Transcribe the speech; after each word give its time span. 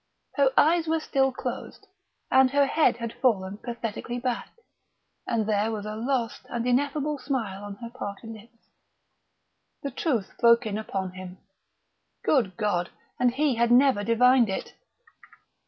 Her 0.33 0.49
eyes 0.57 0.87
were 0.87 0.99
still 0.99 1.31
closed, 1.31 1.85
and 2.31 2.49
her 2.49 2.65
head 2.65 2.97
had 2.97 3.13
fallen 3.13 3.59
pathetically 3.59 4.17
back; 4.17 4.49
and 5.27 5.45
there 5.45 5.71
was 5.71 5.85
a 5.85 5.95
lost 5.95 6.41
and 6.49 6.65
ineffable 6.65 7.19
smile 7.19 7.63
on 7.63 7.75
her 7.75 7.91
parted 7.91 8.31
lips. 8.31 8.71
The 9.83 9.91
truth 9.91 10.33
broke 10.39 10.65
in 10.65 10.79
upon 10.79 11.11
him. 11.11 11.37
Good 12.23 12.57
God!... 12.57 12.89
And 13.19 13.35
he 13.35 13.53
had 13.57 13.69
never 13.69 14.03
divined 14.03 14.49
it! 14.49 14.73